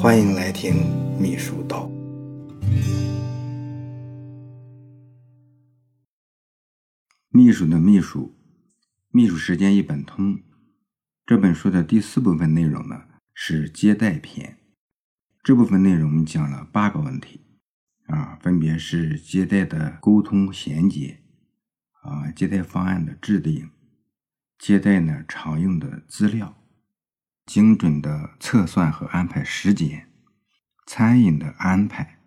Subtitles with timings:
[0.00, 0.76] 欢迎来听
[1.18, 1.90] 秘书道。
[7.30, 8.38] 秘书的秘书，
[9.10, 10.40] 秘书时间一本通。
[11.26, 14.60] 这本书的第四部分内容呢是接待篇。
[15.42, 17.40] 这部分内容讲了八个问题，
[18.06, 21.24] 啊，分别是接待的沟通衔接，
[22.02, 23.70] 啊，接待方案的制定，
[24.60, 26.56] 接待呢常用的资料，
[27.48, 30.06] 精准的测算和安排时间，
[30.86, 32.20] 餐饮的安排，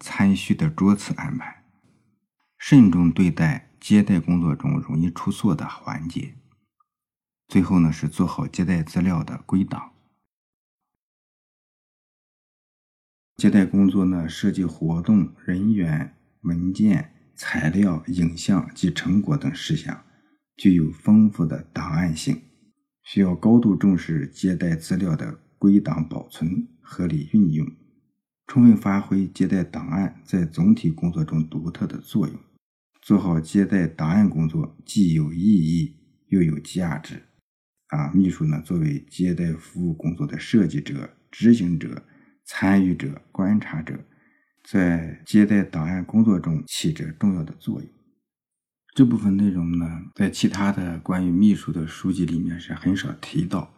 [0.00, 1.64] 餐序的桌次安排，
[2.58, 6.34] 慎重对待接待工作中容易出错的环节。
[7.48, 9.94] 最后呢，是做好接待资料的归档。
[13.38, 20.04] 接待工作呢，涉及活动、人员、文件、材料、影像及成果等事项，
[20.54, 22.42] 具有丰富的档案性，
[23.06, 27.64] 需要高度重视接待资料的归档保存、合理运用，
[28.48, 32.36] 充分发挥接待档案在总体工作中独特的作用。
[33.00, 35.94] 做好接待档案工作，既有意义
[36.30, 37.22] 又有价值。
[37.86, 42.04] 啊，秘书呢，作为接待服务工作的设计者、执行者、
[42.44, 44.04] 参与者、观察者，
[44.64, 47.88] 在接待档案工作中起着重要的作用。
[48.96, 53.70] 这部分内容呢，在其他的关于秘书的书籍里面是很少提到。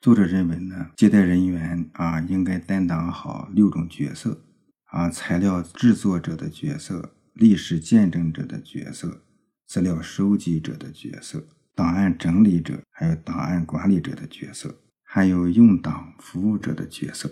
[0.00, 4.42] 作者认为呢，接待人员啊，应该担当好六种角色：
[4.86, 9.22] 啊，材料制作者的角色、历史见证者的角色、
[9.68, 11.46] 资料收集者的角色。
[11.76, 17.30] 档案整理者，还有档案管理者的角色，还有用档服务者的角色。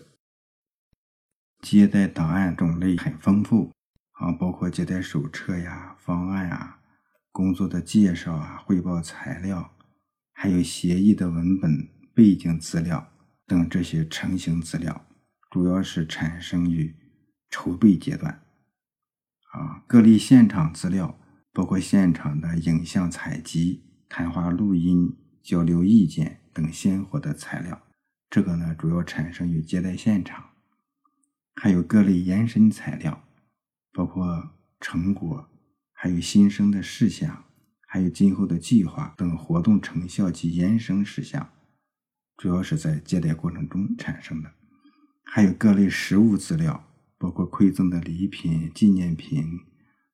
[1.61, 3.73] 接待档案种类很丰富
[4.13, 6.79] 啊，包括接待手册呀、方案啊、
[7.33, 9.73] 工作的介绍啊、汇报材料，
[10.33, 13.13] 还有协议的文本、背景资料
[13.47, 15.07] 等这些成型资料，
[15.51, 16.95] 主要是产生于
[17.49, 18.43] 筹备阶段。
[19.53, 21.19] 啊，各类现场资料，
[21.53, 23.85] 包括现场的影像采集。
[24.13, 27.81] 谈话录音、交流意见等鲜活的材料，
[28.29, 30.51] 这个呢主要产生于接待现场。
[31.55, 33.23] 还有各类延伸材料，
[33.93, 34.51] 包括
[34.81, 35.49] 成果，
[36.03, 37.45] 还有新生的事项，
[37.87, 41.51] 还有今后的计划等活动成效及延伸事项，
[42.39, 44.51] 主要是在接待过程中产生的。
[45.23, 46.89] 还有各类实物资料，
[47.19, 49.45] 包括馈赠的礼品、纪念品、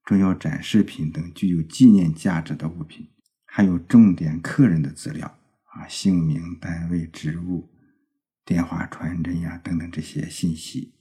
[0.04, 3.06] 重要展示品等具有纪念价值的物品。
[3.44, 7.70] 还有重点客人的资料啊，姓名、单位、职务、
[8.44, 10.94] 电话传真呀等等这些信息，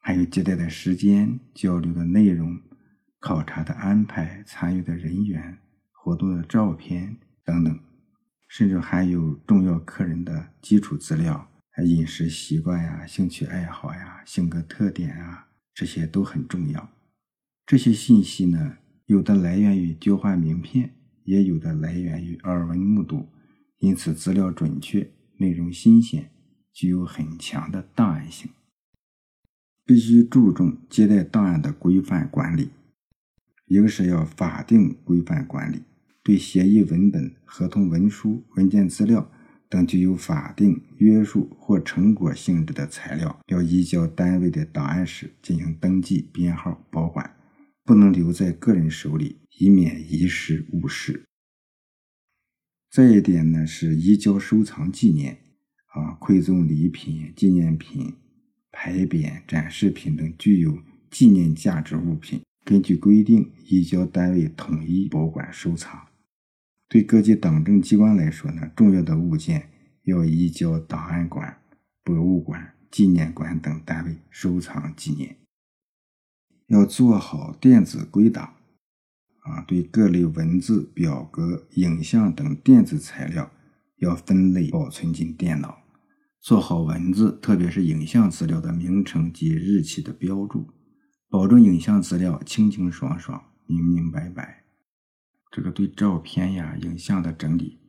[0.00, 2.58] 还有接待的时间、交流的内容、
[3.24, 5.56] 考察的安排、参与的人员、
[5.92, 7.80] 活动的照片等等，
[8.46, 11.48] 甚至还有重要客人的基础资料，
[11.82, 16.90] 饮食习惯呀、兴趣爱好呀、性格特点啊，这些都很重要。
[17.64, 18.76] 这些信息呢，
[19.06, 20.90] 有的来源于交换名片。
[21.24, 23.26] 也有的来源于耳闻目睹，
[23.78, 26.30] 因此资料准确、内容新鲜，
[26.70, 28.50] 具有很强的档案性。
[29.86, 32.68] 必须注重接待档案的规范管理，
[33.66, 35.82] 一个是要法定规范管理，
[36.22, 39.30] 对协议文本、合同文书、文件资料
[39.68, 47.34] 等具有法定约束或成果性质的材料，要移交单位的档案室进行登记、编号、保管，
[47.84, 49.38] 不能留在个人手里。
[49.56, 51.22] 以免遗失误失。
[52.90, 55.38] 再一点呢，是移交收藏纪念
[55.92, 58.14] 啊，馈赠礼品、纪念品、
[58.72, 60.76] 牌匾、展示品等具有
[61.08, 66.08] 纪念价值物品，根据规定移交单位统一保管收藏。
[66.88, 69.70] 对各级党政机关来说呢，重要的物件
[70.04, 71.58] 要移交档案馆、
[72.02, 75.36] 博物馆、纪念馆等单位收藏纪念。
[76.68, 78.54] 要做好电子归档。
[79.40, 83.50] 啊，对各类文字、表格、影像等电子材料，
[83.98, 85.82] 要分类保存进电脑，
[86.40, 90.70] 做好文字，特别是影像资料的名称及日期的标注，
[91.34, 94.62] 保证影像资料清清爽爽、明明白白。
[95.50, 97.80] 这个对照片呀、影像的整理，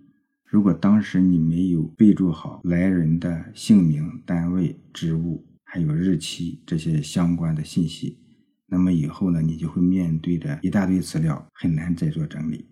[0.43, 8.17] 如果当时你没有备注好来人的姓名、单位、职务，还有日期这些相关的信息。
[8.65, 12.65] 那么以后呢，你就会面对着一大堆资料，很难再做整理。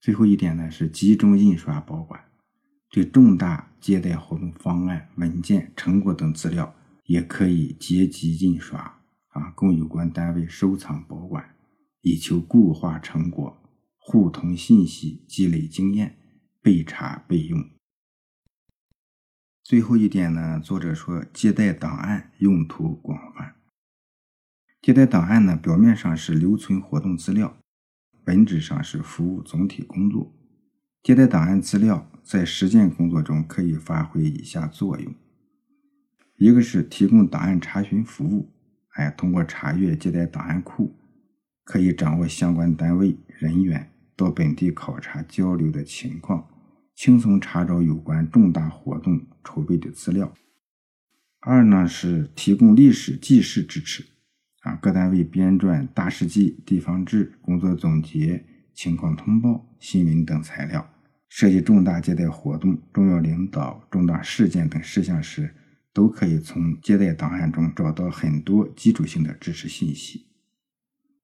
[0.00, 2.20] 最后一点呢，是集中印刷保管，
[2.90, 8.92] 对重大接待活动方案、文件、成果等资料，也可以结集印刷
[9.36, 11.54] 啊，供有关单位收藏保管，
[12.00, 13.62] 以求固化成果、
[13.98, 16.16] 互通信息、积累经验、
[16.62, 17.68] 备查备用。
[19.62, 23.56] 最后一点呢，作者说接待档案用途广泛。
[24.80, 27.58] 接待档案呢，表面上是留存活动资料，
[28.24, 30.32] 本质上是服务总体工作。
[31.02, 35.14] 接待档案资料在实践工作中可以发挥以下作用：
[36.36, 38.55] 一个是提供档案查询服务，
[38.96, 40.94] 哎，通过查阅接待档案库，
[41.64, 46.48] 可以掌握相关单位人员到本地考察交流的情况。
[46.94, 50.32] 轻松查找有关重大活动筹备的资料。
[51.40, 54.02] 二呢是提供历史记事支持，
[54.62, 60.88] 啊，各单位编撰大事记、地方志、工作总结、情况通报、新闻等材料，
[61.28, 65.54] 涉及重大接待活动、重要领导、重大事件等事项时，
[65.96, 70.26] 都可以从接待档案中找到很多基础性的支持信息。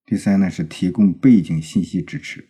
[0.06, 2.48] 第三呢是提供背景信息支持。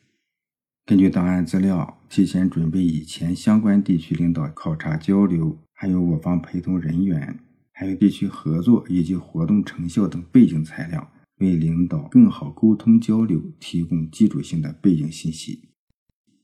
[0.86, 7.40] 根据档案资料，提前准备以前相关地区领导考察交流，还有我方陪同人员，
[7.72, 15.70] 还有地区合作以及活动成效等背景材料，为领导更好沟通交流提供基础性的背景信息。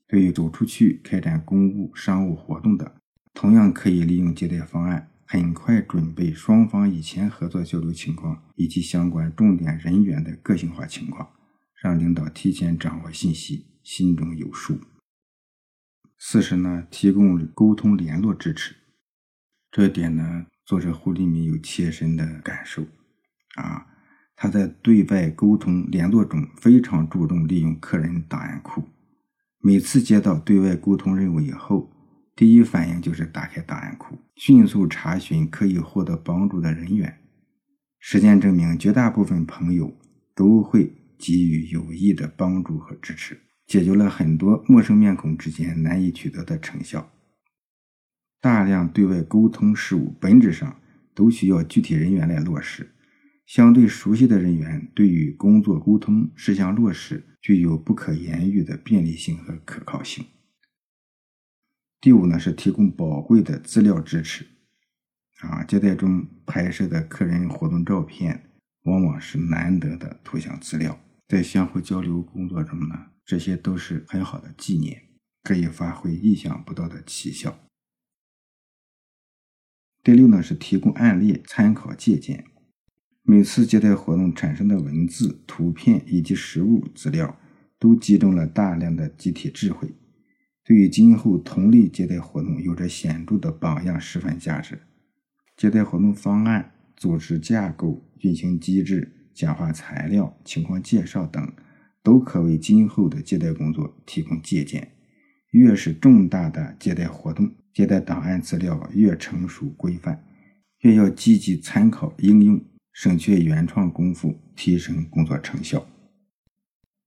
[0.08, 2.96] 对于走出去开展公务、商务活动的，
[3.32, 11.28] 同样可以利用接待方案，很快准备双方以前合作交流情况以及相关重点人员的个性化情况，
[11.80, 13.66] 让领导提前掌握信息。
[13.82, 14.80] 心中有数。
[16.18, 18.74] 四是呢，提供沟通联络支持，
[19.70, 22.82] 这点呢，作者胡立民有切身的感受
[23.54, 23.86] 啊。
[24.36, 28.84] 他在对外沟通联络中非常注重利用客人档案库，
[29.60, 31.90] 每次接到对外沟通任务以后，
[32.38, 37.18] 第一反应就是打开档案库，迅速查询可以获得帮助的人员。
[37.98, 39.92] 实践证明，绝大部分朋友
[40.36, 43.40] 都会给予有益的帮助和支持。
[43.66, 47.10] 解决了很多陌生面孔之间难以取得的成效。
[48.40, 50.80] 大量对外沟通事务本质上
[51.16, 52.88] 都需要具体人员来落实，
[53.46, 60.24] 相对熟悉的人员对于工作沟通事项落实具有不可言喻的便利性和可靠性。
[62.00, 64.46] 第五呢是提供宝贵的资料支持，
[65.40, 68.50] 啊，接待中拍摄的客人活动照片
[68.84, 73.06] 往往是难得的图像资料，在相互交流工作中呢。
[73.24, 75.02] 这些都是很好的纪念，
[75.42, 77.58] 可以发挥意想不到的奇效。
[80.02, 82.44] 第六呢是提供案例参考借鉴，
[83.22, 87.38] 每次接待活动产生的文字、图片以及实物资料，
[87.78, 89.92] 都集中了大量的集体智慧，
[90.68, 94.78] 对于今后同类接待活动有着显著的榜样示范价值。
[95.56, 101.50] 接待活动方案、组织架构、运行机制、讲话材料、情况介绍等。
[102.02, 104.92] 都可为今后的接待工作提供借鉴。
[105.52, 110.22] 越是重大的接待活动，接待档案资料越成熟规范，
[110.80, 112.62] 越要积极参考应用，
[112.92, 115.86] 省却原创功夫，提升工作成效。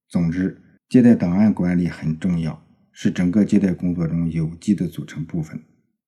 [0.10, 0.60] 总之，
[0.90, 5.60] 接待档案管理很重要，是整个接待工作中有机的组成部分，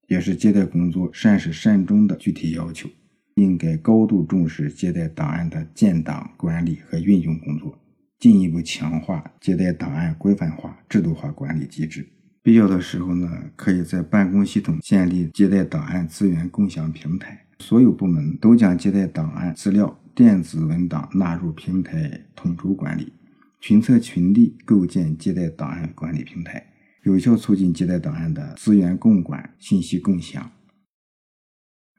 [0.07, 2.89] 也是接待工作善始善终的具体要求。
[3.35, 7.79] 应该高度重视接待档案的建档管理和运用工作。
[8.19, 12.07] 进一步强化接待档案规范化、制度化管理机制。
[12.41, 23.11] 必要的时候呢，可以在办公系统建立接待档案资源共享平台，所有部门都将接待档案资料电子文档纳入平台统筹管理，
[23.59, 26.65] 群策群力构建接待档案管理平台，
[27.03, 30.51] 有效促进接待档案的资源共管、信息共享。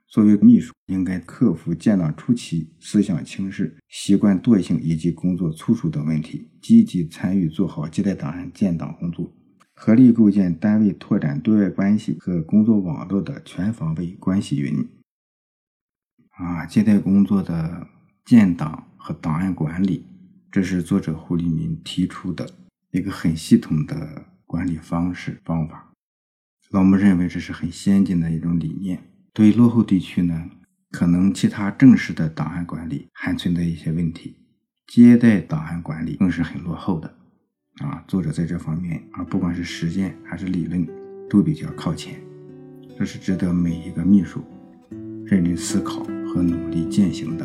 [0.08, 9.30] 作为秘书，应该克服建档初期思想轻视、习惯惰性以及工作粗疏等问题，积极参与做好接待档案建档工作，
[9.74, 14.88] 合力构建单位拓展对外关系和工作网络的全方位关系云。
[16.30, 17.88] 啊，接待工作的
[18.24, 20.06] 建档和档案管理，
[20.50, 22.48] 这是作者胡立民提出的
[22.92, 25.90] 一个很系统的管理方式方法。
[26.70, 29.02] 老穆认为这是很先进的一种理念。
[29.32, 30.48] 对落后地区呢，
[30.92, 34.36] 可能其他正式的档案管理还存在一些问题，
[34.86, 37.12] 接待档案管理更是很落后的。
[37.82, 40.86] 啊，作者在这方面啊，不管是实践还是理论，
[41.28, 42.20] 都比较靠前，
[42.96, 44.40] 这是值得每一个秘书
[45.26, 47.44] 认真思考和努力践行的。